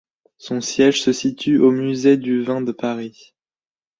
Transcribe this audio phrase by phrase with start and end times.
[0.37, 3.35] Son siège se situe au musée du Vin de Paris.